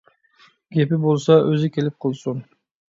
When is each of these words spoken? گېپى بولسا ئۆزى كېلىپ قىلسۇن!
گېپى 0.77 0.99
بولسا 1.05 1.39
ئۆزى 1.45 1.73
كېلىپ 1.79 2.01
قىلسۇن! 2.05 2.45